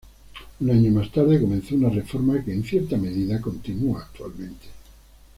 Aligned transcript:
Un 0.61 0.71
año 0.71 0.89
más 0.93 1.11
tarde 1.11 1.39
comenzó 1.39 1.75
una 1.75 1.87
reforma 1.89 2.43
que, 2.43 2.51
en 2.51 2.63
cierta 2.63 2.97
medida, 2.97 3.39
continúa 3.39 4.01
actualmente. 4.01 4.65